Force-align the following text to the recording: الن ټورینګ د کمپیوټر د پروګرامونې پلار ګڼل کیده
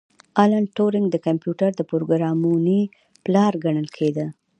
الن 0.43 0.63
ټورینګ 0.75 1.07
د 1.11 1.15
کمپیوټر 1.27 1.69
د 1.75 1.81
پروګرامونې 1.91 2.79
پلار 3.23 3.53
ګڼل 3.63 3.87
کیده 3.97 4.25